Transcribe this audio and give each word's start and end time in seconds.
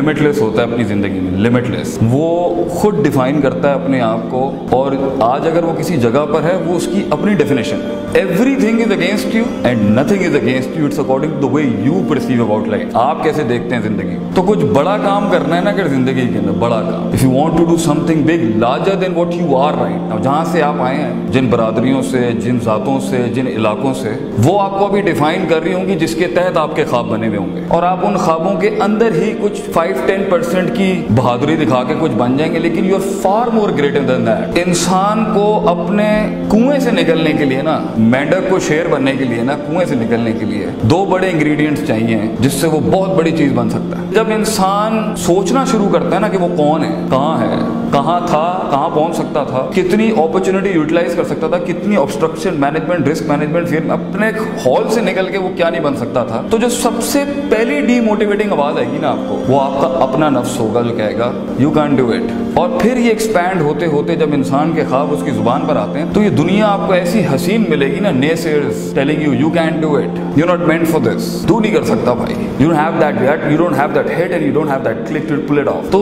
Limit 0.00 0.20
لیس 0.22 0.40
ہوتا 0.40 0.62
ہے 0.62 0.72
اپنی 0.72 0.84
زندگی 0.84 1.20
میں 1.20 1.38
لمٹ 1.40 1.68
لیس 1.70 1.98
وہ 2.10 2.64
خود 2.70 3.02
ڈیفائن 3.04 3.40
کرتا 3.40 3.68
ہے 3.68 3.74
اپنے 3.74 4.00
آپ 4.00 4.30
کو 4.30 4.50
اور 4.70 4.92
آج 5.22 5.46
اگر 5.46 5.64
وہ 5.64 5.72
کسی 5.78 5.96
جگہ 5.96 6.24
پر 6.32 6.42
ہے، 6.42 6.56
وہ 6.66 6.76
اس 6.76 6.88
کی 6.92 7.02
اپنی 7.10 7.34
definition 7.34 7.80
everything 8.60 8.80
is 8.80 8.92
against 8.92 9.34
you 9.34 9.42
and 9.62 9.98
nothing 9.98 10.24
is 10.26 10.34
against 10.36 10.78
you 10.78 10.84
it's 10.84 10.98
according 10.98 11.30
to 11.30 11.46
the 11.46 11.52
way 11.52 11.62
you 11.82 12.00
perceive 12.08 12.42
about 12.44 12.68
life 12.68 12.96
آپ 12.96 13.22
کیسے 13.24 13.42
دیکھتے 13.48 13.74
ہیں 13.74 13.82
زندگی 13.82 14.16
تو 14.34 14.42
کچھ 14.42 14.64
بڑا 14.74 14.96
کام 15.02 15.28
کرنا 15.30 15.56
ہے 15.56 15.60
نا 15.60 15.70
اگر 15.70 15.88
زندگی 15.88 16.26
کے 16.32 16.38
اندر 16.38 16.58
بڑا 16.58 16.80
کام. 16.90 17.08
If 17.12 17.22
you 17.24 17.30
want 17.30 17.58
to 17.58 17.64
do 17.64 17.76
something 18.06 18.22
big 18.22 18.44
larger 18.58 18.94
than 19.00 19.14
what 19.16 19.34
you 19.34 19.56
are 19.56 19.78
right 19.80 20.22
جہاں 20.22 20.44
سے 20.52 20.62
آپ 20.62 20.80
آئے 20.82 20.96
ہیں، 20.96 21.12
جن 21.32 21.46
برادریوں 21.50 22.02
سے، 22.02 22.30
جن 22.40 22.58
ذاتوں 22.64 22.98
سے، 23.00 23.22
جن 23.34 23.46
علاقوں 23.46 23.94
سے، 23.94 24.12
وہ 24.44 24.60
آپ 24.60 24.78
کو 24.78 24.86
ابھی 24.86 25.00
ڈیفائن 25.02 25.46
کر 25.48 25.62
رہی 25.62 25.74
ہوں 25.74 25.86
گی 25.88 25.94
جس 25.98 26.14
کے 26.14 26.26
تحت 26.34 26.56
آپ 26.56 26.76
کے 26.76 26.84
خواب 26.84 27.08
بنے 27.10 27.28
ہوئے 27.28 27.38
ہوں 27.38 27.54
گے. 27.56 27.64
اور 27.68 27.82
آپ 27.82 28.06
ان 28.06 28.16
خوابوں 28.16 28.54
کے 28.60 28.70
اندر 28.80 29.14
ہی 29.14 29.32
کچھ 29.40 29.60
فائیو 29.94 30.06
ٹین 30.06 30.22
پرسینٹ 30.30 30.76
کی 30.76 30.92
بہادری 31.16 31.56
دکھا 31.56 31.82
کے 31.88 31.94
کچھ 32.00 32.12
بن 32.18 32.36
جائیں 32.36 32.52
گے، 32.52 32.58
لیکن 32.58 32.84
you 32.84 32.96
are 32.96 33.08
far 33.22 33.46
more 33.54 33.70
greater 33.78 34.02
than 34.08 34.26
that 34.26 34.58
انسان 34.64 35.24
کو 35.34 35.46
اپنے 35.68 36.08
کنویں 36.50 36.78
سے 36.80 36.90
نکلنے 36.90 37.32
کے 37.38 37.44
لیے 37.44 37.62
نا، 37.62 37.78
مینڈک 37.98 38.48
کو 38.50 38.58
شیر 38.68 38.88
بننے 38.90 39.14
کے 39.18 39.24
لیے 39.24 39.42
نا، 39.42 39.56
کنویں 39.66 39.84
سے 39.86 39.94
نکلنے 39.94 40.32
کے 40.32 40.44
لیے 40.44 40.66
دو 40.82 41.04
بڑے 41.10 41.30
انگریڈینٹس 41.30 41.86
چاہیے 41.88 42.20
جس 42.40 42.52
سے 42.52 42.66
وہ 42.66 42.80
بہت 42.90 43.16
بڑی 43.16 43.30
چیز 43.36 43.52
بن 43.54 43.70
سکتا 43.70 43.98
ہے۔ 43.98 44.06
جب 44.14 44.32
انسان 44.34 45.14
سوچنا 45.16 45.64
شروع 45.70 45.88
کرتا 45.88 46.14
ہے 46.14 46.20
نا 46.20 46.28
کہ 46.28 46.38
وہ 46.38 46.48
کون 46.56 46.84
ہے، 46.84 46.94
کہاں 47.10 47.40
ہے 47.40 47.54
کہاں 47.92 48.18
تھا، 48.26 48.68
کہاں 48.70 48.88
پہنچ 48.94 49.16
سکتا 49.16 49.42
تھا، 49.44 49.60
کتنی 49.74 50.10
اپرچونٹی 50.16 50.70
یوٹیلائز 50.70 51.14
کر 51.14 51.24
سکتا 51.24 51.48
تھا، 51.48 51.58
کتنی 51.58 51.96
آبسٹرکشن 51.96 52.60
مینجمنٹ 52.60 53.08
رسک 53.08 53.28
مینجمنٹ 53.28 53.68
پھر 53.68 53.90
اپنے 53.90 54.30
ہال 54.66 54.88
سے 54.90 55.00
نکل 55.00 55.28
کے 55.32 55.38
وہ 55.38 55.48
کیا 55.56 55.70
نہیں 55.70 55.82
بن 55.82 55.96
سکتا 55.96 56.24
تھا۔ 56.24 56.42
تو 56.50 56.58
جو 56.58 56.68
سب 56.68 57.02
سے 57.02 57.24
پہلی 57.50 57.80
ڈی 57.86 57.98
موٹیویٹنگ 58.00 58.52
آواز 58.52 58.76
آئے 58.78 58.86
گی 58.92 58.98
نا 58.98 59.10
آپ 59.10 59.28
کو، 59.28 59.38
وہ 59.48 59.60
آپ 59.60 59.80
کا 59.80 59.88
اپنا 60.02 60.28
نفس 60.30 60.58
ہوگا 60.60 60.82
جو 60.82 60.94
کہے 60.96 61.18
گا 61.18 61.30
یو 61.58 61.70
کین 61.70 61.96
ڈو 61.96 62.10
اٹ 62.10 62.58
اور 62.58 62.68
پھر 62.80 62.96
یہ 62.96 63.08
ایکسپینڈ 63.08 63.60
ہوتے 63.62 63.86
ہوتے 63.86 64.16
جب 64.16 64.34
انسان 64.34 64.72
کے 64.74 64.84
خواب 64.88 65.12
اس 65.14 65.22
کی 65.24 65.30
زبان 65.30 65.66
پر 65.66 65.76
آتے 65.76 65.98
ہیں، 65.98 66.06
تو 66.14 66.22
یہ 66.22 66.30
دنیا 66.36 66.68
آپ 66.68 66.86
کو 66.86 66.92
ایسی 66.92 67.22
حسین 67.34 67.64
ملے 67.68 67.86
گی 67.92 68.00
نا 68.00 68.10
نے 68.10 68.32
telling 68.94 69.22
you 69.22 69.34
you 69.34 69.50
can 69.50 69.80
do 69.80 69.94
it 69.96 70.38
you 70.38 70.46
not 70.46 70.66
meant 70.68 70.88
for 70.88 71.00
this 71.00 71.44
تو 71.48 71.60
نہیں 71.60 71.72
کر 71.72 71.84
سکتا 71.84 72.14
بھائی. 72.14 72.34
You 72.58 72.68
don't 72.68 72.78
have 72.78 73.00
that 73.00 73.50
you 73.50 73.56
don't 73.56 73.78
have 73.78 73.88
that 73.94 74.10
head 74.18 74.32
and 74.32 74.46
you 74.46 74.52
don't 74.52 74.70
have 74.70 74.80
that 74.84 75.08
click 75.08 75.28
to 75.28 75.34
pull 75.48 75.58
it 75.58 75.68
off 75.68 75.90
تو 75.90 76.00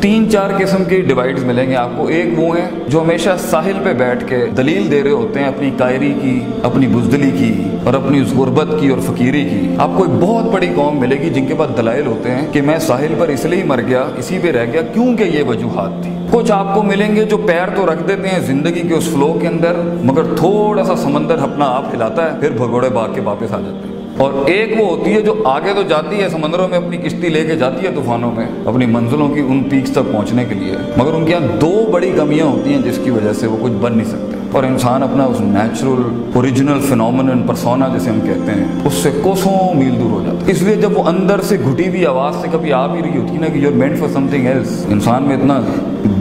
تین 0.00 0.30
چار 0.30 0.50
قسم 0.58 0.84
کی 0.84 1.00
ڈیوائڈز 1.00 1.44
ملیں 1.44 1.68
گے 1.70 1.76
آپ 1.76 1.90
کو۔ 1.96 2.06
ایک 2.06 2.38
وہ 2.38 2.56
ہیں 2.58 2.70
جو 2.88 3.02
ہمیشہ 3.02 3.30
ساحل 3.38 3.78
پہ 3.84 3.92
بیٹھ 3.92 4.26
کے 4.26 4.46
دلیل 4.56 4.90
دے 4.90 5.02
رہے 5.02 5.10
ہوتے 5.10 5.40
ہیں 5.40 5.46
اپنی 5.46 5.70
قائری 5.78 6.14
کی، 6.22 6.40
اپنی 6.62 6.86
بزدلی 6.86 7.30
کی 7.30 7.52
اور 7.84 7.94
اپنی 7.94 8.20
اس 8.20 8.34
غربت 8.36 8.80
کی 8.80 8.88
اور 8.88 8.98
فقیری 8.98 9.44
کی۔ 9.44 9.74
آپ 9.78 9.90
کو 9.96 10.02
ایک 10.02 10.12
بہت 10.20 10.52
بڑی 10.52 10.68
قوم 10.74 11.00
ملے 11.00 11.20
گی 11.20 11.30
جن 11.30 11.46
کے 11.46 11.54
پاس 11.54 11.76
دلائل 11.76 12.06
ہوتے 12.06 12.30
ہیں 12.30 12.46
کہ 12.52 12.62
میں 12.62 12.78
ساحل 12.78 13.14
پر 13.18 13.28
اس 13.28 13.44
لیے 13.44 13.64
مر 13.64 13.80
گیا، 13.86 14.04
اسی 14.16 14.38
پہ 14.42 14.50
رہ 14.50 14.66
گیا 14.72 14.82
کیونکہ 14.82 15.24
یہ 15.24 15.42
وجوہات 15.42 16.02
تھی۔ 16.02 16.10
کچھ 16.30 16.52
آپ 16.52 16.74
کو 16.74 16.82
ملیں 16.82 17.16
گے 17.16 17.24
جو 17.24 17.36
پیر 17.36 17.68
تو 17.76 17.86
رکھ 17.86 18.08
دیتے 18.08 18.28
ہیں 18.28 18.40
زندگی 18.40 18.88
کے 18.88 18.94
اس 18.94 19.04
فلو 19.04 19.38
کے 19.40 19.48
اندر، 19.48 19.72
مگر 20.04 20.22
تھوڑا 20.36 20.84
سا 20.84 20.96
سمندر 20.96 21.38
اپنا 21.38 21.64
آپ 21.64 21.94
ہلاتا 21.94 22.34
ہے، 22.34 22.40
پھر 22.40 22.50
بھگوڑے 22.50 22.88
باغ 22.88 23.12
کے 23.14 23.20
واپس 23.20 23.52
آ 23.52 23.60
جاتے 23.60 23.88
ہیں۔ 23.88 23.95
اور 24.16 24.32
ایک 24.46 24.80
وہ 24.80 24.88
ہوتی 24.88 25.12
ہے 25.12 25.20
جو 25.20 25.42
آگے 25.44 25.72
تو 25.74 25.82
جاتی 25.82 26.22
ہے، 26.22 26.28
سمندروں 26.28 26.68
میں 26.68 26.76
اپنی 26.76 26.96
کشتی 26.96 27.28
لے 27.28 27.44
کے 27.44 27.56
جاتی 27.56 27.86
ہے 27.86 27.92
طوفانوں 27.94 28.32
میں، 28.32 28.46
اپنی 28.64 28.86
منزلوں 28.86 29.28
کی 29.28 29.40
ان 29.40 29.62
پیکس 29.70 29.90
تک 29.90 30.12
پہنچنے 30.12 30.44
کے 30.48 30.54
لیے۔ 30.54 30.72
مگر 30.96 31.12
ان 31.12 31.24
کے 31.24 31.32
یہاں 31.32 31.60
دو 31.60 31.88
بڑی 31.92 32.12
کمیاں 32.16 32.46
ہوتی 32.46 32.74
ہیں 32.74 32.82
جس 32.82 32.98
کی 33.04 33.10
وجہ 33.10 33.32
سے 33.32 33.46
وہ 33.46 33.56
کچھ 33.60 33.72
بن 33.72 33.96
نہیں 33.96 34.08
سکتے۔ 34.08 34.36
اور 34.52 34.64
انسان 34.64 35.02
اپنا 35.02 35.24
اس 35.24 35.40
نیچرل 35.40 36.02
اوریجنل 36.34 36.80
فنومن 36.80 37.42
پرسونا 37.46 37.88
جسے 37.96 38.10
ہم 38.10 38.20
کہتے 38.20 38.52
ہیں، 38.52 38.64
اس 38.84 38.92
سے 38.92 39.10
کوسوں 39.22 39.74
میل 39.74 39.94
دور 40.00 40.10
ہو 40.10 40.22
جاتا 40.26 40.46
ہے۔ 40.46 40.50
اس 40.50 40.62
لیے 40.62 40.74
جب 40.74 40.98
وہ 40.98 41.04
اندر 41.04 41.40
سے 41.40 41.56
گھٹی 41.64 41.88
ہوئی 41.88 42.06
آواز 42.06 42.34
سے 42.36 42.48
کبھی 42.52 42.72
آ 42.72 42.86
بھی 42.86 43.02
رہی 43.02 43.18
ہوتی 43.18 43.34
ہے 43.34 43.40
نا 43.40 43.46
کہ 43.46 43.58
you 43.58 43.70
meant 43.74 43.98
for 43.98 44.08
something 44.30 44.46
else 44.46 44.86
انسان 44.88 45.22
میں 45.22 45.36
اتنا 45.36 45.60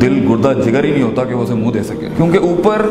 دل 0.02 0.26
گردہ 0.30 0.60
جگر 0.66 0.84
ہی 0.84 0.92
نہیں 0.92 1.04
ہوتا 1.04 1.24
کہ 1.24 1.34
وہ 1.34 1.44
اسے 1.44 1.54
منہ 1.54 1.72
دے 1.72 1.84
سکے۔ 1.84 2.08
کیونکہ 2.18 2.38
اوپر 2.38 2.86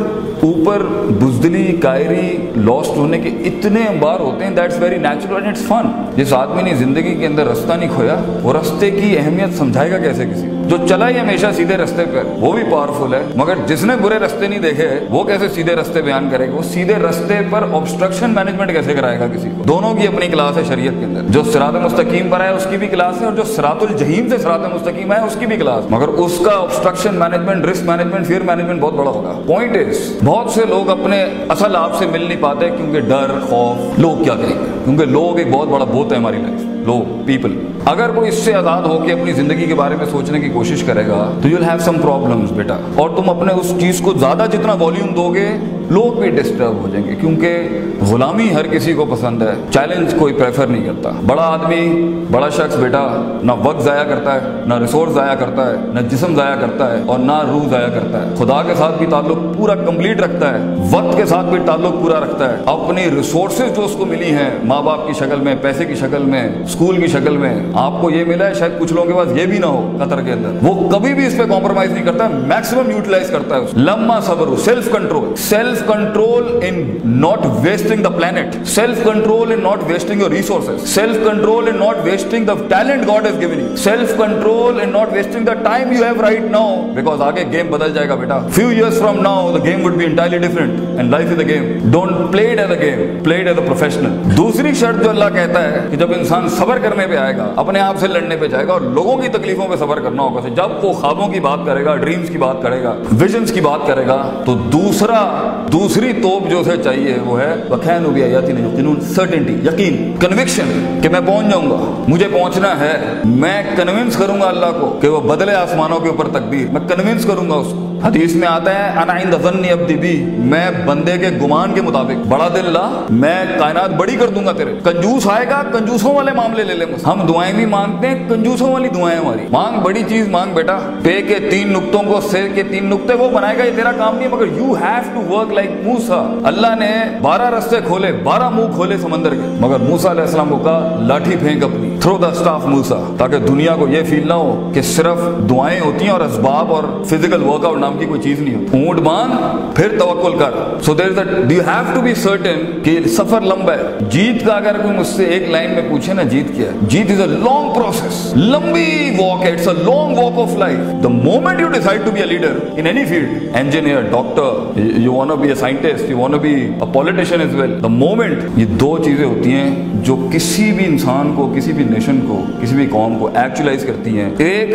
اوپر 0.45 0.83
بزدلی، 1.09 1.77
کائری 1.83 2.37
لاسٹ 2.57 2.97
ہونے 2.97 3.19
کے 3.19 3.29
اتنے 3.29 3.81
امبار 3.81 4.21
ہوتے 4.21 4.45
ہیں 4.45 4.57
that's 4.57 4.79
very 4.79 4.97
natural 4.97 5.35
and 5.35 5.47
it's 5.47 5.67
fun 5.69 5.87
جس 6.17 6.33
آدمی 6.33 6.63
نے 6.63 6.75
زندگی 6.75 7.15
کے 7.15 7.27
اندر 7.27 7.47
رستہ 7.47 7.73
نہیں 7.73 7.89
کھویا، 7.95 8.17
وہ 8.43 8.53
رستے 8.53 8.91
کی 8.91 9.19
اہمیت 9.19 9.59
سمجھائے 9.59 9.91
گا 9.91 9.99
کیسے 9.99 10.25
کسی 10.25 10.51
جو 10.69 10.77
چلا 10.89 11.09
ہی 11.09 11.21
ہمیشہ 11.21 11.47
سیدھے 11.57 11.77
رستے 11.77 12.05
پر، 12.05 12.23
وہ 12.41 12.53
بھی 12.53 12.63
پاورفل 12.71 13.15
ہے، 13.15 13.23
مگر 13.35 13.55
جس 13.67 13.85
نے 13.85 13.93
برے 14.03 14.19
رستے 14.19 14.49
نہیں 14.49 14.59
دیکھے، 14.59 14.89
وہ 15.11 15.25
کیسے 15.25 15.49
سیدھے 15.49 15.75
رستے 15.75 16.03
بیان 16.03 16.29
کرے 16.31 16.49
گا؟ 16.49 16.55
وہ 16.55 16.63
سیدھے 16.63 16.95
رستے 16.95 17.35
پر 17.51 17.63
آبسٹرکشن 17.73 18.31
مینجمنٹ 18.31 18.73
کیسے 18.73 18.95
کرائے 18.95 19.19
گا 19.19 19.27
کسی 19.27 19.49
کو؟ 19.49 19.63
دونوں 19.69 19.95
کی 19.95 20.07
اپنی 20.07 20.29
کلاس 20.29 20.57
ہے 20.57 20.63
شریعت 20.69 20.95
کے 21.01 21.05
اندر۔ 21.05 21.21
جو 21.29 21.43
سرات 21.45 21.75
مستقیم 21.75 22.29
پر 22.31 22.41
ہے، 22.41 22.49
اس 22.49 22.67
کی 22.71 22.77
بھی 22.77 22.87
کلاس 22.87 23.21
ہے، 23.21 23.27
اور 23.27 23.33
جو 23.33 23.45
سرات 23.45 23.83
الجہیم 23.83 24.29
سے 24.29 24.39
سرات 24.39 24.61
مستقیم 24.75 25.13
ہے، 25.13 25.21
اس 25.21 25.37
کی 25.39 25.47
بھی 25.47 25.57
کلاس۔ 25.57 25.85
مگر 25.91 26.09
اس 26.09 26.41
کا 26.45 26.51
obstruction 26.51 27.15
management 27.15 27.65
risk 27.65 27.85
management 27.85 28.27
fear 28.27 28.41
management 28.41 28.81
بہت 28.81 28.95
بڑا 28.95 29.11
ہوگا۔ 29.11 29.41
پوائنٹ 29.47 29.77
از 29.77 30.23
بہت 30.35 30.51
سے 30.51 30.63
لوگ 30.69 30.89
اپنے 30.91 31.27
اصل 31.49 31.77
آپ 31.77 31.95
سے 31.99 32.07
مل 32.07 32.23
نہیں 32.23 32.43
پاتے 32.43 32.71
کیونکہ 32.77 33.01
ڈر، 33.01 33.31
خوف، 33.49 33.99
لوگ 33.99 34.25
کیا 34.25 34.35
کہیں 34.35 34.59
گے؟ 34.59 34.65
کیونکہ 34.85 35.05
لوگ 35.05 35.39
ایک 35.39 35.51
بہت 35.51 35.69
بڑا 35.69 35.85
بوت 35.85 36.13
ہے 36.13 36.17
ہماری 36.17 36.37
لائف 36.37 36.61
لوگ 36.87 37.27
پیپل 37.27 37.55
اگر 37.85 38.11
کوئی 38.11 38.29
اس 38.29 38.35
سے 38.35 38.55
آزاد 38.55 38.83
ہو 38.83 38.99
کے 39.07 39.13
اپنی 39.13 39.33
زندگی 39.33 39.67
کے 39.67 39.75
بارے 39.75 39.97
میں 39.97 40.07
سوچنے 40.07 40.41
کی 40.41 40.49
کوشش 40.49 40.83
کرے 40.83 41.07
گا، 41.07 41.31
تو 41.43 41.49
یو 41.49 41.57
ہیو 41.57 41.79
سم 41.79 41.99
پرابلمس 42.03 42.51
بیٹا۔ 42.51 42.77
اور 42.95 43.11
تم 43.17 43.31
اپنے 43.31 43.53
اس 43.53 43.75
چیز 43.81 44.01
کو 44.01 44.13
زیادہ 44.13 44.47
جتنا 44.53 44.73
والیوم 44.73 45.15
دو 45.15 45.35
گے، 45.35 45.49
لوگ 45.91 46.21
بھی 46.21 46.31
ڈسٹرب 46.31 46.83
ہو 46.83 46.89
جائیں 46.93 47.07
گے۔ 47.07 47.15
کیونکہ 47.15 47.69
غلامی 48.11 48.55
ہر 48.55 48.67
کسی 48.67 48.93
کو 48.93 49.05
پسند 49.05 49.43
ہے 49.43 49.53
چیلنج 49.71 50.15
کوئی 50.19 50.35
پریفر 50.35 50.67
نہیں 50.67 50.85
کرتا۔ 50.85 51.11
بڑا 51.27 51.43
آدمی، 51.43 52.13
بڑا 52.31 52.49
شخص 52.49 52.77
بیٹا، 52.77 53.39
نہ 53.43 53.53
وقت 53.65 53.83
ضائع 53.83 54.05
کرتا 54.05 54.35
ہے، 54.35 54.41
نہ 54.67 54.75
ریسورس 54.75 55.13
ضائع 55.13 55.35
کرتا 55.35 55.67
ہے، 55.67 55.75
نہ 55.95 56.01
جسم 56.01 56.35
ضائع 56.35 56.55
کرتا 56.55 56.99
ہے 56.99 57.03
اور 57.07 57.19
نہ 57.19 57.43
روح 57.51 57.69
ضائع 57.69 57.89
کرتا 57.89 58.23
ہے۔ 58.23 58.35
خدا 58.37 58.63
کے 58.67 58.75
ساتھ 58.75 58.99
بھی 58.99 59.07
تعلق 59.07 59.59
پورا 59.59 59.75
کمپلیٹ 59.75 60.21
رکھتا 60.21 60.51
ہے، 60.51 60.75
وقت 60.91 61.17
کے 61.17 61.25
ساتھ 61.25 61.47
بھی 61.47 61.59
تعلق 61.67 62.03
پورا 62.03 62.21
رکھتا 62.21 62.49
ہے۔ 62.49 62.57
اپنی 62.67 63.03
ریسورسز 63.17 63.77
جو 63.77 63.85
اس 63.85 63.95
کو 63.99 64.05
ملی 64.05 64.31
ہیں، 64.31 64.51
ماں 64.65 64.83
باپ 64.83 65.07
کی 65.07 65.13
شکل 65.13 65.41
میں، 65.41 65.55
پیسے 65.63 65.85
کی 65.85 65.95
شکل 65.95 66.23
میں 66.23 66.49
اسکول 66.65 67.01
کی 67.01 67.07
شکل 67.07 67.37
میں 67.37 67.55
آپ 67.83 67.93
کو 68.01 68.11
یہ 68.11 68.25
ملا 68.25 68.47
ہے 68.49 68.55
شاید 68.55 68.73
کچھ 68.79 68.93
لوگوں 68.93 69.07
کے 69.07 69.15
پاس 69.15 69.37
یہ 69.37 69.47
بھی 69.47 69.59
نہ 69.59 69.67
ہو 69.67 69.97
قطر 70.01 70.21
کے 70.23 70.33
اندر۔ 70.33 70.59
وہ 70.63 70.89
کبھی 70.91 71.13
بھی 71.15 71.27
اس 71.27 71.37
پہ 71.39 71.45
کمپرومائز 71.49 71.91
نہیں 71.93 72.05
کرتا 72.05 72.29
میکسیمم 72.29 72.91
یوٹیلائز 72.91 73.31
کرتا 73.31 73.57
ہے 73.57 73.81
لمبا 73.81 74.19
صبر 74.27 74.55
self 74.65 74.91
control 74.93 75.35
self 75.39 75.83
control 75.87 76.49
in 76.63 76.83
not 77.21 77.47
wasting 77.63 78.03
the 78.03 78.09
plant 78.09 78.57
self 78.67 79.03
control 79.05 79.53
in 79.53 79.63
not 79.63 79.83
wasting 79.87 80.21
your 80.21 80.31
resources 80.31 80.89
self 80.95 81.17
control 81.25 81.69
in 81.69 81.79
not 81.79 82.05
wasting 82.05 82.47
the 82.47 82.55
talent 82.69 83.07
God 83.09 83.27
has 83.27 83.41
given 83.41 83.61
you 83.61 83.77
self 83.85 84.17
control 84.19 84.81
in 84.81 84.93
not 84.93 85.13
wasting 85.13 85.47
the 85.47 85.55
time 85.65 85.93
you 85.93 86.05
have 86.05 86.23
right 86.23 86.51
now 86.51 86.75
because 86.95 87.21
آگے 87.23 87.45
game 87.53 87.71
بدل 87.71 87.93
جائے 87.95 88.09
گا 88.09 88.15
بیٹا۔ 88.15 88.39
Few 88.55 88.69
years 88.69 88.99
from 88.99 89.21
now 89.23 89.53
the 89.57 89.65
game 89.65 89.85
would 89.85 89.97
be 89.97 90.05
entirely 90.05 90.39
different 90.39 90.81
and 90.97 91.11
life 91.11 91.33
is 91.33 91.39
a 91.39 91.47
game 91.47 91.91
don't 91.93 92.33
play 92.33 92.51
it 92.53 92.59
as 92.59 92.71
a 92.71 92.81
game 92.81 93.23
play 93.25 93.37
it 93.37 93.47
as 93.47 93.59
a 93.59 93.67
professional 93.67 94.37
دوسری 94.37 94.75
شرط 94.81 95.03
جو 95.05 95.11
اللہ 95.11 95.35
کہتا 95.35 95.63
ہے 95.63 95.87
کہ 95.91 95.97
جب 95.97 96.13
انسان 96.19 96.49
صبر 96.59 96.79
کرنے 96.83 97.07
پہ 97.07 97.17
آئے 97.17 97.37
گا 97.37 97.53
اپنے 97.65 97.81
آپ 97.81 97.97
سے 97.99 98.07
لڑنے 98.07 98.37
پہ 98.37 98.47
جائے 98.47 98.67
گا 98.67 98.73
اور 98.73 98.81
لوگوں 98.81 99.17
کی 99.17 99.29
تکلیفوں 99.29 99.69
پہ 99.69 99.77
صبر 99.77 100.01
کرنا 100.01 100.23
ہوگا۔ 100.23 100.49
جب 100.49 100.85
وہ 100.85 100.93
خوابوں 100.93 101.29
کی 101.29 101.41
بات 101.41 101.59
کرے 101.67 101.85
گا 101.85 101.97
ڈریمز 101.97 102.29
کی 102.29 102.39
بات 102.39 102.63
کرے 102.63 102.83
گا 102.83 102.95
ویژنس 103.13 103.53
کی 103.53 103.61
بات 103.61 103.87
کرے 103.87 104.07
گا، 104.07 104.31
تو 104.47 104.55
دوسرا، 104.55 105.51
دوسری 105.73 106.13
توپ 106.13 106.51
جو 106.51 106.61
اسے 106.61 106.83
چاہیے 106.85 107.17
وہ 107.25 107.41
ہے 107.41 107.55
بخین 107.69 108.03
بھی 108.03 108.23
آیاتی 108.23 108.53
نہیں 108.53 108.77
جنون 108.77 109.01
سرٹنٹی 109.01 109.53
یقین 109.53 110.17
کنوکشن 110.21 110.99
کہ 111.03 111.09
میں 111.09 111.21
پہنچ 111.27 111.47
جاؤں 111.51 111.71
گا۔ 111.71 112.05
مجھے 112.09 112.29
پہنچنا 112.33 112.81
ہے۔ 112.81 113.21
میں 113.25 113.63
کنونس 113.77 114.17
کروں 114.17 114.41
گا 114.41 114.49
اللہ 114.49 114.67
کو 114.81 114.99
کہ 115.01 115.09
وہ 115.09 115.21
بدلے 115.21 115.53
آسمانوں 115.53 116.01
کے 116.01 116.09
اوپر 116.09 116.29
تقدیر 116.29 116.73
میں 116.73 116.81
کنونس 116.89 117.25
کروں 117.25 117.51
گا 117.51 117.55
اس 117.55 117.67
کو۔ 117.67 117.94
حدیث 118.05 118.35
میں 118.35 118.49
آتا 118.49 118.75
ہے، 118.75 119.01
انا 119.01 119.13
عند 119.13 119.35
ظن 119.43 119.65
عبدی 119.65 119.97
بی، 119.97 120.25
میں 120.39 120.71
بندے 120.87 121.19
کے 121.19 121.31
گمان 121.43 121.73
کے 121.75 121.81
مطابق، 121.81 122.27
بڑا 122.27 122.49
دل 122.55 122.73
لا، 122.73 123.05
میں 123.11 123.45
کائنات 123.59 123.91
بڑی 123.91 124.17
کر 124.17 124.29
دوں 124.29 124.47
گا 124.47 124.53
تیرے۔ 124.53 124.75
کنجوس 124.85 125.27
آئے 125.27 125.47
گا، 125.51 125.63
کنجوسوں 125.73 126.15
والے 126.15 126.33
معاملے 126.33 126.65
لے 126.65 126.75
لیں 126.75 126.87
گے 126.87 126.95
ہم 127.07 127.27
دعائیں 127.27 127.55
بھی 127.55 127.67
مانگتے 127.67 128.07
ہیں، 128.07 128.29
کنجوسوں 128.29 128.73
والی 128.73 128.89
دعائیں 128.89 129.19
ہماری۔ 129.19 129.47
مانگ 129.51 129.81
بڑی 129.81 130.03
چیز، 130.09 130.29
مانگ 130.29 130.55
بیٹا۔ 130.55 130.79
پے 131.03 131.23
کے 131.23 131.39
تین 131.51 131.73
نقطوں 131.73 132.03
کو، 132.03 132.21
سیر 132.21 132.49
کے 132.55 132.63
تین 132.63 132.87
نقطے، 132.87 133.15
وہ 133.15 133.31
بنائے 133.31 133.59
گا، 133.59 133.65
یہ 133.65 133.71
تیرا 133.77 133.93
کام 133.93 134.19
نہیں 134.19 134.29
مگر 134.29 134.47
you 134.47 134.75
have 134.75 135.11
to 135.15 135.35
work 135.35 135.53
like 135.53 135.71
موسا۔ 135.85 136.41
اللہ 136.45 136.75
نے 136.79 137.19
بارہ 137.23 137.51
رستے 137.51 137.77
کھولے، 137.87 138.13
بارہ 138.13 138.49
منہ 138.49 138.75
کھولے 138.75 138.97
سمندر 138.97 139.35
کے۔ 139.35 139.57
مگر 139.61 139.79
موسا 139.79 140.11
علیہ 140.11 140.23
السلام 140.23 140.49
کو 140.49 140.57
کہا، 140.57 140.97
لاٹھی 141.01 141.37
پھینک 141.37 141.65
اپنی۔ 141.65 141.94
تھرو 142.05 142.17
دا 142.19 142.29
اسٹاف 142.29 142.67
موسا 142.67 142.97
تاکہ 143.19 143.39
دنیا 143.39 143.75
کو 143.77 143.89
یہ 143.89 144.03
فیل 144.09 144.29
نہ 144.29 144.33
ہو 144.33 144.71
کہ 144.75 144.83
صرف 144.83 145.19
دعائیں 145.51 145.81
ہوتی 145.81 146.05
ہیں 146.05 146.11
اور 146.13 146.21
اسباب 146.21 146.73
اور 146.73 146.83
فزیکل 147.05 147.43
ورک 147.43 147.65
آؤٹ 147.65 147.79
نام 147.79 147.99
کی 147.99 148.07
کوئی 148.07 148.21
چیز 148.23 148.41
نہیں 148.41 148.55
ہوتی۔ 148.55 148.85
اونٹ 148.85 149.01
باندھ، 149.01 149.33
پھر 149.77 149.89
توکل 149.99 150.37
کر۔ 150.39 150.81
So 150.83 150.95
there 150.95 151.13
do 151.49 151.61
have 151.67 151.95
to 151.95 152.01
be 152.01 152.15
certain 152.15 152.83
کہ 152.83 152.99
سفر 153.17 153.41
لمبا 153.41 153.73
ہے؟ 153.73 154.07
جیت 154.11 154.47
کا 154.47 154.53
اگر 154.53 154.77
کوئی 154.83 154.99
مجھ 154.99 155.07
سے 155.07 155.25
ایک 155.25 155.49
لائن 155.51 155.73
میں 155.73 155.83
پوچھے 155.91 156.15
نا، 156.15 156.23
جیت 156.23 156.57
کیا 156.57 156.67
ہے؟ 156.67 156.87
جیت 156.89 157.11
از 157.11 157.21
اے 157.21 157.27
لانگ 157.27 157.73
پروسیس 157.75 158.37
لمبی 158.37 159.17
واک 159.19 159.43
ہے 159.43 159.53
it's 159.53 159.69
a 159.69 159.75
long 159.75 160.19
walk 160.19 160.39
of 160.39 160.57
life 160.59 161.03
the 161.05 161.09
moment 161.09 161.61
you 161.61 161.69
decide 161.69 162.05
to 162.05 162.11
be 162.11 162.21
a 162.21 162.27
leader 162.27 162.59
in 162.77 162.87
any 162.87 163.05
field 163.05 163.57
engineer 163.57 164.01
doctor 164.01 164.81
you 165.01 165.15
want 165.15 165.33
be 165.33 165.49
a 165.49 165.55
scientist 165.55 166.11
you 166.11 166.19
want 166.19 166.41
be 166.43 166.55
a 166.55 166.93
politician 166.93 167.41
as 167.41 167.55
well 167.55 167.83
the 167.83 167.89
moment 167.89 168.59
یہ 168.59 168.67
دو 168.67 168.97
چیزیں 169.05 169.25
ہوتی 169.25 169.53
ہیں 169.53 169.75
جو 170.05 170.17
کسی 170.33 170.73
بھی 170.73 170.85
انسان 170.87 171.33
کو، 171.37 171.53
کسی 171.57 171.73
بھی 171.73 171.85
نیشن 171.95 172.21
کو 172.27 172.45
کسی 172.63 172.75
بھی 172.75 172.87
قوم 172.87 173.19
کو 173.19 173.29
ایکچولائز 173.35 173.85
کرتی 173.85 174.19
ہیں. 174.19 174.31
ایک 174.39 174.75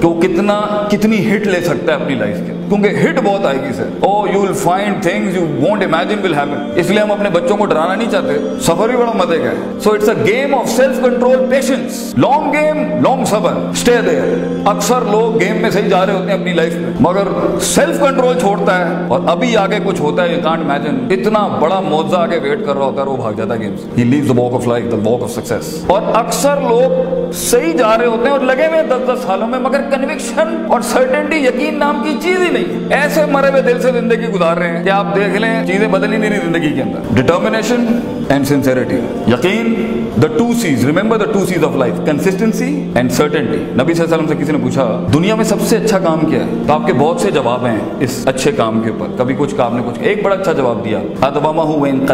کہ 0.00 0.06
وہ 0.06 0.20
کتنا 0.20 0.60
کتنی 0.90 1.18
ہٹ 1.32 1.46
لے 1.46 1.60
سکتا 1.60 1.92
ہے 1.92 2.02
اپنی 2.02 2.14
لائف 2.14 2.36
کے 2.46 2.52
کیونکہ 2.68 2.88
ہٹ 3.04 3.18
بہت 3.24 3.46
آئے 3.46 3.58
گی 3.62 3.72
sir. 3.72 3.88
Oh 4.00 4.26
you 4.32 4.40
will 4.40 4.52
find 4.52 5.02
things 5.02 5.36
you 5.36 5.46
won't 5.60 5.82
imagine 5.82 6.18
will 6.22 6.34
happen 6.34 6.70
اس 6.76 6.90
لیے 6.90 7.00
ہم 7.00 7.12
اپنے 7.12 7.30
بچوں 7.30 7.56
کو 7.56 7.64
ڈرانا 7.66 7.94
نہیں 7.94 8.10
چاہتے۔ 8.10 8.32
سفر 8.60 8.88
بھی 8.88 8.96
بڑا 8.96 9.12
مزے 9.14 9.38
کا 9.38 9.50
ہے۔ 9.50 9.78
So 9.80 9.92
it's 9.92 10.08
a 10.08 10.14
game 10.26 10.54
of 10.54 10.68
self 10.68 11.00
control 11.02 11.46
patience 11.50 12.14
long 12.18 12.52
game 12.52 12.82
long 13.04 13.24
سفر 13.24 13.58
اسٹے 13.70 13.96
دیر 14.06 14.22
اکثر 14.64 15.04
لوگ 15.10 15.40
گیم 15.40 15.56
میں 15.62 15.70
صحیح 15.70 15.88
جا 15.88 16.04
رہے 16.06 16.12
ہوتے 16.12 16.32
ہیں 16.32 16.38
اپنی 16.38 16.52
لائف 16.52 16.74
میں۔ 16.74 16.90
مگر 17.00 17.28
سیلف 17.60 18.00
کنٹرول 18.00 18.38
چھوڑتا 18.38 18.78
ہے 18.78 18.94
اور 19.08 19.20
ابھی 19.26 19.56
آگے 19.56 19.78
کچھ 19.84 20.00
ہوتا 20.00 20.22
ہے 20.22 20.32
یو 20.34 20.40
کانٹ 20.42 20.62
امیجن 20.64 21.06
اتنا 21.10 21.46
بڑا 21.60 21.80
موضوع 21.80 22.18
آگے 22.18 22.38
ویٹ 22.38 22.64
کر 22.66 22.76
رہا 22.76 22.84
ہوتا 22.84 23.02
ہے 23.02 23.06
وہ 23.06 23.16
بھاگ 23.16 23.32
جاتا 23.32 23.54
ہے 23.54 23.60
گیم 23.60 23.76
سے 23.76 23.88
ہی 23.98 24.04
leaves 24.04 24.28
the 24.28 24.40
walk 24.42 24.54
of 24.54 24.66
life 24.66 24.90
the 24.92 25.10
walk 25.10 25.22
of 25.22 25.30
success 25.30 25.84
اور 25.86 26.02
اکثر 26.14 26.60
لوگ 26.68 27.30
صحیح 27.32 27.72
جا 27.72 27.98
رہے 27.98 28.06
ہوتے 28.06 28.24
ہیں 28.24 28.32
اور 28.32 28.40
لگے 28.40 28.66
ہوئے 28.66 28.82
دس 28.82 29.08
دس 29.08 29.22
سالوں 29.26 29.46
میں، 29.46 29.58
مگر 29.58 29.80
کنوکشن 29.90 30.64
اور 30.68 30.80
سرٹنٹی 30.80 31.36
یقین 31.36 31.78
نام 31.78 32.02
کی 32.04 32.16
چیز 32.22 32.40
ہی 32.42 32.50
نہیں 32.50 32.94
ایسے 32.94 33.24
مرے 33.24 33.48
ہوئے 33.48 33.62
دل 33.62 33.80
سے 33.82 33.92
زندگی 33.92 34.26
گزار 34.26 34.56
رہے 34.56 34.76
ہیں 34.76 34.84
کہ 34.84 34.90
آپ 34.90 35.14
دیکھ 35.16 35.36
لیں 35.36 35.66
چیزیں 35.66 35.88
بدل 35.88 36.12
ہی 36.12 36.18
نہیں 36.18 36.30
رہی 36.30 36.40
زندگی 36.44 36.72
کے 36.72 36.82
اندر۔ 36.82 37.22
ڈٹرمنیشن 37.22 37.86
اینڈ 38.30 38.46
سنسیریٹی 38.46 38.96
یقین 39.28 39.74
the 40.22 40.26
two 40.28 40.46
Cs 40.60 40.84
remember 40.84 41.18
the 41.18 41.24
two 41.32 41.44
Cs 41.46 41.64
of 41.64 41.76
life 41.76 41.94
consistency 42.06 42.66
and 42.94 43.12
certainty 43.12 43.56
نبی 43.78 43.94
صلی 43.94 44.04
اللہ 44.04 44.14
علیہ 44.14 44.14
وسلم 44.14 44.26
سے 44.28 44.34
کسی 44.34 44.52
نے 44.52 44.58
پوچھا 44.58 44.84
دنیا 45.14 45.34
میں 45.34 45.44
سب 45.44 45.60
سے 45.60 45.76
اچھا 45.76 45.98
کام 45.98 46.24
کیا 46.26 46.40
ہے 46.40 46.62
تو 46.66 46.72
آپ 46.72 46.86
کے 46.86 46.92
بہت 46.92 47.20
سے 47.20 47.30
جواب 47.30 47.66
ہیں 47.66 47.78
اس 48.00 48.22
اچھے 48.26 48.52
کام 48.52 48.80
کے 48.82 48.90
اوپر 48.90 49.16
کبھی 49.18 49.34
کچھ 49.38 49.54
کام 49.56 49.76
نے 49.76 49.82
کچھ 49.86 49.98
ایک 50.00 50.22
بڑا 50.24 50.34
اچھا 50.36 50.52
جواب 50.52 50.84
دیا 50.84 51.00
ادباما 51.22 51.62
ہوں 51.62 51.86
ان 51.86 52.06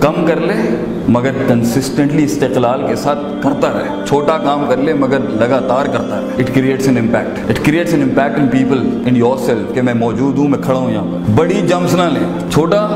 کم 0.00 0.24
کر 0.26 0.40
لے 0.40 0.54
مگر 1.08 1.42
کنسسٹنٹلی 1.48 2.24
استقلال 2.24 2.86
کے 2.88 2.96
ساتھ 2.96 3.18
کرتا 3.42 3.72
رہے 3.72 4.04
چھوٹا 4.06 4.36
کام 4.38 4.64
کر 4.68 4.76
لے 4.76 4.92
مگر 4.96 5.28
لگاتار 5.40 5.86
کرتا 5.86 6.20
رہے 6.20 6.42
it 6.42 6.54
creates 6.54 6.88
an 6.88 6.98
impact 6.98 7.50
it 7.50 7.64
creates 7.64 7.94
an 7.94 8.02
impact 8.02 8.38
in 8.38 8.48
people 8.48 8.86
in 9.06 9.16
yourself 9.46 9.74
کہ 9.74 9.82
میں 9.82 9.94
موجود 9.96 10.38
ہوں 10.38 10.48
میں 10.48 10.58
کھڑا 10.58 10.78
ہوں 10.78 10.90
یہاں 10.92 11.04
پر 11.04 11.30
بڑی 11.34 11.60
جمپس 11.68 11.94
نہ 11.94 12.08
لیں 12.12 12.50
چھوٹا 12.50 12.86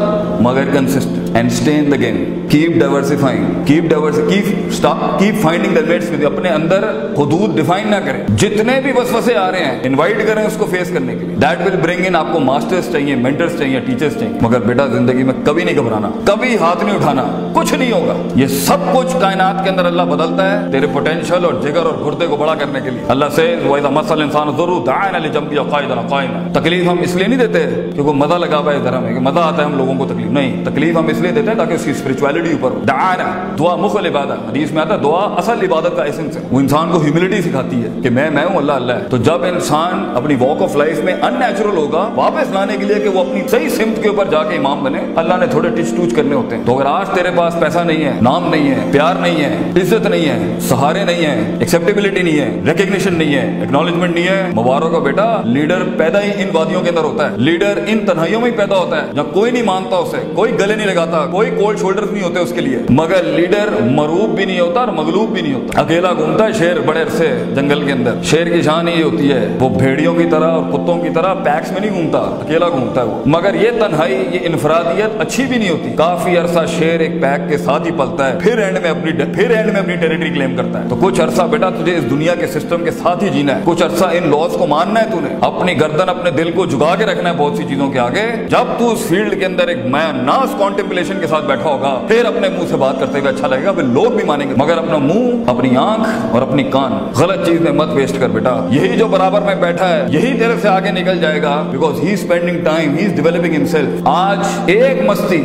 مگر 0.40 0.70
consistent 0.72 1.27
and 1.34 1.50
stay 1.52 1.78
in 1.78 1.90
the 1.92 1.96
game 2.00 2.16
keep 2.50 2.78
diversifying 2.80 3.62
keep 3.66 3.88
diverse 3.90 4.18
keep 4.28 4.70
stop 4.72 5.18
keep 5.20 5.40
finding 5.42 5.74
the 5.74 5.80
mates 5.88 6.10
with 6.10 6.24
اپنے 6.24 6.48
اندر 6.48 6.84
حدود 7.18 7.56
ڈیفائن 7.56 7.88
نہ 7.90 7.96
کریں. 8.04 8.22
جتنے 8.36 8.80
بھی 8.82 8.92
وسوسے 8.96 9.34
آ 9.36 9.50
رہے 9.52 9.64
ہیں 9.64 9.80
انوائٹ 9.84 10.26
کریں 10.26 10.42
اس 10.44 10.56
کو 10.58 10.66
فیس 10.70 10.90
کرنے 10.92 11.14
کے 11.16 11.26
لیے. 11.26 11.36
دیٹ 11.36 11.66
ول 11.66 11.76
برنگ 11.82 12.06
ان 12.06 12.16
آپ 12.16 12.32
کو 12.32 12.38
ماسٹرز 12.40 12.90
چاہیے 12.92 13.14
مینٹرز 13.24 13.58
چاہیے 13.58 13.80
ٹیچرز 13.86 14.18
چاہیے. 14.18 14.38
مگر 14.42 14.60
بیٹا، 14.66 14.86
زندگی 14.94 15.22
میں 15.22 15.34
کبھی 15.44 15.64
نہیں 15.64 15.76
گھبرانا. 15.76 16.10
کبھی 16.24 16.56
ہاتھ 16.60 16.84
نہیں 16.84 16.96
اٹھانا. 16.96 17.24
کچھ 17.54 17.74
نہیں 17.74 17.92
ہوگا. 17.92 18.14
یہ 18.36 18.46
سب 18.66 18.86
کچھ 18.94 19.16
کائنات 19.20 19.62
کے 19.64 19.70
اندر 19.70 19.84
اللہ 19.84 20.02
بدلتا 20.10 20.50
ہے 20.50 20.70
تیرے 20.72 20.86
پوٹینشیل 20.92 21.44
اور 21.44 21.54
جگر 21.62 21.86
اور 21.86 22.04
گردے 22.04 22.26
کو 22.26 22.36
بڑا 22.36 22.54
کرنے 22.54 22.80
کے 22.80 22.90
لیے. 22.90 23.02
اللہ 23.08 23.28
سے 23.36 23.56
مسل 23.90 24.22
انسان 24.22 24.48
ضرور 24.56 24.84
دائن 24.86 25.14
علی 25.14 25.28
جمپی 25.32 25.56
قائد 25.70 25.90
قائم 26.10 26.30
تکلیف 26.54 26.86
ہم 26.88 26.98
اس 27.02 27.14
لیے 27.16 27.26
نہیں 27.26 27.38
دیتے 27.38 27.64
کیونکہ 27.94 28.12
مزہ 28.14 28.34
لگا 28.34 28.58
ہوا 28.58 28.72
ہے 28.72 28.78
ذرا 28.84 28.98
میں، 29.00 29.12
کہ 29.14 29.20
مزہ 29.20 29.38
آتا 29.40 29.62
ہے 29.62 29.66
ہم 29.66 29.76
لوگوں 29.78 29.94
کو 29.98 30.06
تکلیف. 30.06 30.30
نہیں، 30.32 30.64
تکلیف 30.64 30.96
ہم 30.96 31.06
اس 31.06 31.17
اس 31.18 31.24
لیے 31.24 31.32
دیتے 31.32 31.50
ہیں 31.50 31.58
تاکہ 31.58 31.72
اس 31.72 31.84
کی 31.84 31.90
اسپرچولیٹی 31.90 32.52
اوپر 32.52 32.70
ہو۔ 32.70 32.80
دعانا، 32.88 33.54
دعا 33.58 33.76
مخل 33.76 34.06
عبادت 34.06 34.48
حدیث 34.48 34.70
میں 34.70 34.82
آتا 34.82 34.94
ہے، 34.94 34.98
دعا 34.98 35.34
اصل 35.38 35.66
عبادت 35.70 35.96
کا 35.96 36.02
ایسنس 36.02 36.36
ہے۔ 36.36 36.42
وہ 36.50 36.60
انسان 36.60 36.90
کو 36.92 37.00
ہیوملٹی 37.00 37.42
سکھاتی 37.42 37.82
ہے 37.82 37.88
کہ 38.02 38.10
میں 38.10 38.30
میں 38.30 38.44
ہوں، 38.44 38.56
اللہ 38.56 38.72
اللہ 38.72 38.92
ہے۔ 38.92 39.04
تو 39.10 39.16
جب 39.16 39.44
انسان 39.44 40.12
اپنی 40.14 40.34
واک 40.40 40.62
آف 40.62 40.76
لائف 40.76 41.04
میں 41.04 41.12
ان 41.12 41.34
نیچرل 41.34 41.76
ہوگا، 41.76 42.08
واپس 42.14 42.52
لانے 42.52 42.76
کے 42.76 42.84
لیے 42.84 42.96
کہ 42.96 43.08
وہ 43.08 43.20
اپنی 43.20 43.40
صحیح 43.48 43.68
سمت 43.68 44.02
کے 44.02 44.08
اوپر 44.08 44.24
جا 44.30 44.42
کے 44.42 44.56
امام 44.56 44.84
بنے، 44.84 44.98
اللہ 45.16 45.34
نے 45.34 45.46
تھوڑے 45.46 45.68
ٹچ 45.68 45.96
ٹوچ 45.96 46.14
کرنے 46.14 46.34
ہوتے 46.34 46.56
ہیں۔ 46.56 46.62
تو 46.66 46.76
اگر 46.76 46.86
آج 46.86 47.08
تیرے 47.08 47.28
پاس 47.36 47.56
پیسہ 47.60 47.78
نہیں 47.78 48.04
ہے، 48.04 48.12
نام 48.22 48.50
نہیں 48.50 48.70
ہے، 48.70 48.80
پیار 48.92 49.14
نہیں 49.14 49.44
ہے، 49.44 49.56
عزت 49.76 50.06
نہیں 50.06 50.28
ہے، 50.28 50.60
سہارے 50.60 51.04
نہیں 51.04 51.26
ہے 51.26 51.56
ایکسپٹیبلٹی 51.60 52.22
نہیں 52.22 52.38
ہے 52.40 52.60
ریکگنیشن 52.66 53.14
نہیں 53.14 53.34
ہے 53.34 53.62
اکنالجمنٹ 53.62 54.14
نہیں 54.14 54.28
ہے 54.28 54.50
مبارک 54.56 54.92
کا 54.92 54.98
بیٹا 54.98 55.40
لیڈر 55.44 55.82
پیدا 55.96 56.22
ہی 56.22 56.30
ان 56.36 56.48
وادیوں 56.52 56.80
کے 56.82 56.90
اندر 56.90 57.00
ہوتا 57.00 57.30
ہے۔ 57.30 57.36
لیڈر 57.36 57.80
ان 57.86 57.98
تنہائیوں 58.06 58.40
میں 58.40 58.50
ہی 58.50 58.56
پیدا 58.56 58.76
ہوتا 58.76 59.02
ہے۔ 59.02 59.06
جہاں 59.14 59.24
کوئی 59.24 59.50
نہیں 59.50 59.62
مانتا 59.62 59.96
اسے، 59.96 60.16
کوئی 60.34 60.52
گلے 60.60 60.74
نہیں 60.74 60.86
لگاتا 60.86 61.07
جاتا، 61.10 61.26
کوئی 61.30 61.50
کولڈ 61.50 61.78
شولڈر 61.78 62.04
نہیں 62.12 62.24
ہوتے 62.24 62.40
اس 62.40 62.52
کے 62.54 62.60
لیے۔ 62.60 62.78
مگر 62.88 63.22
لیڈر 63.22 63.82
مروب 63.82 64.30
بھی 64.30 64.44
نہیں 64.44 64.60
ہوتا 64.60 64.80
اور 64.80 64.88
مغلوب 64.88 65.30
بھی 65.30 65.42
نہیں 65.42 65.54
ہوتا۔ 65.54 65.80
اکیلا 65.80 66.12
گھومتا 66.12 66.44
ہے 66.44 66.52
شیر 66.52 66.80
بڑے 66.80 67.02
عرصے 67.02 67.44
جنگل 67.54 67.82
کے 67.86 67.92
اندر۔ 67.92 68.14
شیر 68.22 68.48
کی 68.48 68.62
شان 68.62 68.88
یہ 68.88 69.02
ہوتی 69.02 69.32
ہے، 69.32 69.48
وہ 69.60 69.68
بھیڑیوں 69.68 70.14
کی 70.14 70.24
طرح 70.30 70.50
اور 70.50 70.62
کتوں 70.62 71.02
کی 71.02 71.08
طرح 71.14 71.34
پیکس 71.34 71.72
میں 71.72 71.80
نہیں 71.80 71.90
گھومتا، 71.90 72.18
اکیلا 72.18 72.68
گھومتا 72.68 73.00
ہے 73.00 73.06
وہ۔ 73.06 73.22
مگر 73.26 73.54
یہ 73.54 73.70
تنہائی، 73.80 74.28
یہ 74.32 74.38
انفرادیت 74.42 75.20
اچھی 75.20 75.46
بھی 75.46 75.56
نہیں 75.56 75.70
ہوتی۔ 75.70 75.92
کافی 75.96 76.36
عرصہ 76.36 76.58
شیر 76.78 77.00
ایک 77.00 77.22
پیک 77.22 77.48
کے 77.48 77.58
ساتھ 77.58 77.86
ہی 77.86 77.92
پلتا 77.92 78.32
ہے، 78.32 78.38
پھر 78.42 78.58
اینڈ 78.58 78.78
میں 78.82 78.90
اپنی 78.90 79.12
پھر 79.34 79.50
اینڈ 79.50 79.72
میں 79.72 79.80
اپنی 79.80 79.96
ٹیریٹری 79.96 80.28
کلیم 80.28 80.56
کرتا 80.56 80.82
ہے۔ 80.82 80.88
تو 80.88 80.96
کچھ 80.96 81.20
عرصہ 81.20 81.42
بیٹا، 81.42 81.70
تجھے 81.70 81.96
اس 81.96 82.10
دنیا 82.10 82.34
کے 82.34 82.46
سسٹم 82.46 82.84
کے 82.84 82.90
ساتھ 82.90 83.24
ہی 83.24 83.28
جینا 83.28 83.54
ہے۔ 83.54 83.60
کچھ 83.64 83.82
عرصہ 83.82 84.04
ان 84.04 84.30
لاس 84.30 84.52
کو 84.52 84.66
ماننا 84.66 85.00
ہے 85.00 85.06
تو 85.12 85.20
نے 85.20 85.36
اپنی 85.40 85.80
گردن 85.80 86.08
اپنے 86.08 86.30
دل 86.30 86.50
کو 86.50 86.66
جھکا 86.66 86.96
کے 86.98 87.06
رکھنا 87.06 87.30
ہے 87.30 87.34
بہت 87.36 87.56
سی 87.56 87.64
چیزوں 87.68 87.90
کے 87.90 87.98
آگے۔ 87.98 88.46
جب 88.48 88.78
تو 88.78 88.92
اس 88.92 88.98
فیلڈ 89.08 89.40
کے 89.40 89.46
اندر 89.46 89.68
ایک 89.68 89.78
میں 89.86 90.12
ناس 90.12 90.54
کانٹمپلیشن 90.98 91.20
کے 91.20 91.26
ساتھ 91.26 91.44
بیٹھا 91.46 91.70
ہوگا، 91.70 91.98
پھر 92.08 92.24
اپنے 92.24 92.48
منہ 92.48 92.66
سے 92.70 92.76
بات 92.76 93.00
کرتے 93.00 93.18
ہوئے 93.18 93.30
اچھا 93.30 93.46
لگے 93.46 93.64
گا 93.64 93.72
پھر 93.72 93.82
لوگ 93.84 94.12
بھی 94.12 94.24
مانیں 94.26 94.48
گے۔ 94.48 94.54
مگر 94.56 94.78
اپنا 94.78 94.96
منہ، 94.98 95.50
اپنی 95.50 95.76
آنکھ 95.76 96.08
اور 96.32 96.42
اپنی 96.42 96.62
کان، 96.72 96.92
غلط 97.16 97.46
چیز 97.46 97.60
میں 97.60 97.72
مت 97.72 97.88
ویسٹ 97.94 98.20
کر 98.20 98.28
بیٹا۔ 98.28 98.54
یہی 98.70 98.96
جو 98.98 99.06
برابر 99.08 99.42
میں 99.42 99.54
بیٹھا 99.60 99.88
ہے، 99.88 100.06
یہی 100.10 100.32
تیرے 100.38 100.54
سے 100.62 100.68
آگے 100.68 100.90
نکل 100.92 101.20
جائے 101.20 101.42
گا 101.42 101.54
because 101.70 102.02
he 102.02 102.12
spending 102.12 102.64
time 102.64 102.96
he 102.96 103.04
is 103.06 103.14
developing 103.16 103.54
himself 103.54 104.06
آج 104.06 104.70
ایک 104.70 105.02
مستی 105.06 105.36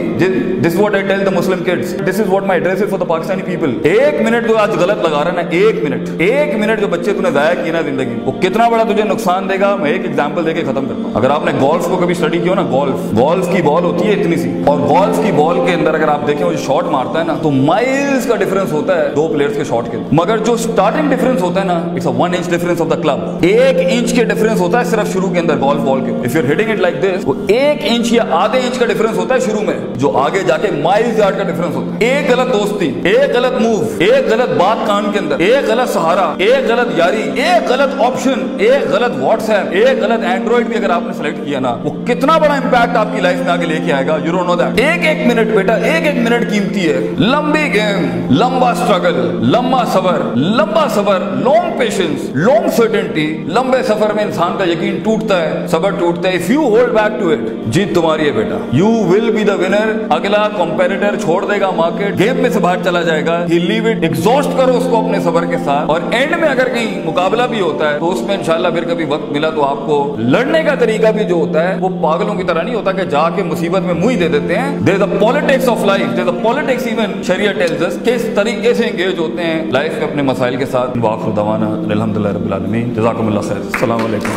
this 0.63 0.75
what 0.79 0.95
I 0.95 1.03
tell 1.07 1.25
the 1.25 1.31
Muslim 1.35 1.63
kids 1.63 1.95
this 2.07 2.19
is 2.19 2.29
what 2.29 2.43
my 2.47 2.61
address 2.61 2.89
for 2.89 2.99
the 2.99 3.05
Pakistani 3.05 3.41
people 3.45 3.77
ایک 3.83 4.21
منٹ 4.21 4.47
جو 4.47 4.57
آج 4.57 4.71
غلط 4.79 5.05
لگا 5.07 5.23
رہا 5.23 5.31
ہے 5.31 5.35
نا، 5.35 5.47
ایک 5.49 5.83
منٹ۔ 5.83 6.09
ایک 6.21 6.55
منٹ 6.57 6.79
جو 6.81 6.87
بچے 6.87 7.13
تھی 7.13 7.31
ضائع 7.33 7.53
کیے 7.63 7.71
نا 7.71 7.81
زندگی، 7.81 8.19
وہ 8.25 8.31
کتنا 8.41 8.67
بڑا 8.69 8.83
تجھے 8.83 9.03
نقصان 9.03 9.49
دے 9.49 9.59
گا؟ 9.59 9.75
میں 9.75 9.91
ایک 9.91 10.05
ایگزامپل 10.05 10.45
دے 10.45 10.53
کے 10.53 10.61
ختم 10.61 10.85
کرتا 10.85 11.03
ہوں۔ 11.03 11.11
اگر 11.15 11.29
آپ 11.29 11.45
نے 11.45 11.51
گولف 11.61 11.87
کو 11.87 11.97
کبھی 11.97 12.11
اسٹڈی 12.11 12.37
کیا 12.43 12.53
نا 12.55 12.63
گولف 12.71 13.11
گولف 13.17 13.51
کی 13.51 13.61
بال 13.61 13.83
ہوتی 13.83 14.07
ہے 14.07 14.13
اتنی 14.13 14.35
سی، 14.35 14.51
اور 14.65 14.79
گولف 14.79 15.19
کی 15.25 15.31
بال 15.31 15.42
بال 15.43 15.65
کے 15.65 15.73
اندر 15.73 15.93
اگر 15.93 16.07
آپ 16.07 16.27
دیکھیں 16.27 16.45
وہ 16.45 16.51
شاٹ 16.65 16.91
مارتا 16.91 17.19
ہے 17.19 17.23
نا، 17.25 17.35
تو 17.41 17.51
مائلز 17.51 18.25
کا 18.27 18.35
ڈفرنس 18.35 18.71
ہوتا 18.71 18.97
ہے 18.97 19.09
دو 19.15 19.27
پلیئرز 19.27 19.57
کے 19.57 19.63
شاٹ 19.69 19.91
کے 19.91 19.97
مگر 20.11 20.37
جو 20.45 20.55
سٹارٹنگ 20.57 21.09
ڈفرنس 21.11 21.41
ہوتا 21.41 21.61
ہے 21.61 21.65
نا 21.65 21.77
it's 21.93 22.07
one 22.17 22.33
inch 22.37 22.49
difference 22.49 22.81
of 22.81 22.89
the 22.89 22.95
club 23.01 23.43
ایک 23.45 23.77
انچ 23.89 24.13
کے 24.13 24.23
ڈفرنس 24.25 24.59
ہوتا 24.61 24.79
ہے 24.79 24.85
صرف 24.91 25.11
شروع 25.13 25.29
کے 25.33 25.39
اندر 25.39 25.59
گولف 25.61 25.81
بال 25.85 26.01
کے 26.05 26.11
if 26.25 26.35
you 26.35 26.41
hitting 26.51 26.69
it 26.71 26.79
like 26.79 27.01
this 27.03 27.23
وہ 27.25 27.33
ایک 27.47 27.83
انچ 27.89 28.11
یا 28.13 28.23
آدھے 28.39 28.59
انچ 28.59 28.77
کا 28.79 28.85
ڈفرنس 28.85 29.17
ہوتا 29.17 29.35
ہے 29.35 29.39
شروع 29.39 29.61
میں، 29.61 29.75
جو 29.99 30.11
آگے 30.17 30.43
جا 30.47 30.57
کے 30.57 30.71
مائلز 30.81 31.19
یارڈ 31.19 31.37
کا 31.37 31.43
ڈفرنس 31.43 31.75
ہوتا 31.75 31.93
ہے۔ 31.93 32.09
ایک 32.09 32.29
غلط 32.31 32.53
دوستی، 32.53 32.91
ایک 33.03 33.35
غلط 33.35 33.59
موو 33.61 33.83
ایک 33.99 34.31
غلط 34.31 34.49
بات 34.59 34.85
کان 34.87 35.11
کے 35.13 35.19
اندر، 35.19 35.39
ایک 35.39 35.69
غلط 35.69 35.93
سہارا، 35.93 36.33
ایک 36.37 36.69
غلط 36.69 36.97
یاری، 36.97 37.29
ایک 37.35 37.69
غلط 37.69 38.01
آپشن 38.05 38.47
ایک 38.59 38.89
غلط 38.91 39.17
واٹس 39.19 39.49
ایپ 39.49 39.71
ایک 39.71 40.03
غلط 40.03 40.23
اینڈرائڈ 40.29 40.67
بھی 40.67 40.75
اگر 40.77 40.89
آپ 40.89 41.03
نے 41.07 41.13
سلیکٹ 41.17 41.45
کیا 41.45 41.59
نا، 41.59 41.75
وہ 41.83 41.91
کتنا 42.07 42.37
بڑا 42.37 42.53
امپیکٹ 42.53 42.97
آپ 42.97 43.15
کی 43.15 43.21
لائف 43.21 43.39
میں 43.39 43.51
آگے 43.51 43.65
لے 43.65 43.79
کے 43.85 43.93
آئے 43.93 44.07
گا؟ 44.07 44.17
یو 44.23 44.31
ڈونٹ 44.31 44.47
نو 44.47 44.55
دیٹ 44.55 44.79
ایک 44.79 45.05
ایک 45.07 45.25
منٹ 45.33 45.51
بیٹا 45.51 45.73
ایک 45.85 46.05
ایک 46.05 46.17
منٹ 46.19 46.49
قیمتی 46.49 46.87
ہے 46.87 46.99
لمبی 47.19 47.63
گیم 47.73 48.05
لمبا 48.33 48.69
اسٹرگل 48.71 49.19
لمبا 49.51 49.83
صبر 49.93 50.21
لمبا 50.35 50.87
صبر 50.89 51.23
لانگ 51.37 51.77
پیشنس 51.79 52.29
لانگ 52.35 52.69
سرٹنٹی 52.75 53.25
لمبے 53.49 53.81
سفر 53.83 54.13
میں 54.13 54.23
انسان 54.23 54.57
کا 54.57 54.65
یقین 54.65 54.99
ٹوٹتا 55.03 55.39
ہے 55.39 55.65
صبر 55.71 55.99
ٹوٹتا 55.99 56.29
ہے 56.29 56.35
if 56.35 56.49
you 56.49 56.63
hold 56.65 56.93
back 56.93 57.19
to 57.19 57.29
it 57.29 57.39
جیت 57.67 57.93
تمہاری 57.95 58.27
ہے 58.27 58.31
بیٹا 58.31 58.57
you 58.73 58.91
will 59.05 59.29
be 59.31 59.43
the 59.43 59.55
winner 59.55 59.91
اگلا 60.09 60.47
کمپیریٹر 60.57 61.19
چھوڑ 61.19 61.43
دے 61.45 61.59
گا 61.61 61.69
مارکیٹ 61.75 62.19
گیم 62.19 62.41
میں 62.41 62.49
سے 62.49 62.59
باہر 62.59 62.83
چلا 62.83 63.01
جائے 63.03 63.25
گا 63.25 63.43
ہی 63.49 63.59
لیو 63.61 63.87
اٹ 63.87 64.03
ایگزاسٹ 64.03 64.57
کرو 64.57 64.77
اس 64.77 64.87
کو 64.89 64.97
اپنے 64.97 65.19
صبر 65.23 65.45
کے 65.45 65.57
ساتھ 65.65 65.89
اور 65.89 66.01
اینڈ 66.11 66.35
میں 66.35 66.49
اگر 66.49 66.73
کہیں 66.73 67.01
مقابلہ 67.05 67.47
بھی 67.49 67.61
ہوتا 67.61 67.91
ہے 67.91 67.99
تو 67.99 68.11
اس 68.11 68.21
میں 68.21 68.35
انشاءاللہ 68.35 68.73
پھر 68.73 68.89
کبھی 68.89 69.05
وقت 69.07 69.31
ملا 69.31 69.49
تو 69.51 69.63
آپ 69.65 69.85
کو 69.87 69.99
لڑنے 70.19 70.63
کا 70.63 70.75
طریقہ 70.79 71.11
بھی 71.11 71.25
جو 71.25 71.35
ہوتا 71.35 71.67
ہے 71.67 71.75
وہ 71.79 71.89
پاگلوں 72.01 72.35
کی 72.35 72.43
طرح 72.43 72.61
نہیں 72.61 72.75
ہوتا 72.75 72.91
کہ 72.91 73.03
جا 73.07 73.29
کے 73.35 73.43
مصیبت 73.45 73.81
میں 73.81 73.93
منہ 73.93 74.09
ہی 74.09 74.15
دے 74.17 74.27
دیتے 74.29 74.57
ہیں 74.57 74.77
there 74.87 74.97
the 75.23 75.29
politics 75.29 75.67
of 75.69 75.83
life 75.85 76.15
there 76.17 76.23
the 76.25 76.31
politics 76.43 76.87
even 76.87 77.11
Shariah 77.23 77.51
tells 77.53 77.83
us 77.83 77.97
کس 78.05 78.25
طریقے 78.35 78.73
سے 78.73 78.85
انگیج 78.85 79.19
ہوتے 79.19 79.43
ہیں 79.43 79.71
لائف 79.71 79.93
میں 79.97 80.07
اپنے 80.07 80.21
مسائل 80.21 80.55
کے 80.57 80.65
ساتھ. 80.71 80.97
واخر 81.01 81.31
دوانا 81.35 81.69
الحمدللہ 81.91 82.31
رب 82.37 82.45
العالمین. 82.45 82.93
جزاکم 82.93 83.27
اللہ 83.27 83.47
خیر. 83.47 83.61
السلام 83.73 84.05
علیکم. 84.05 84.35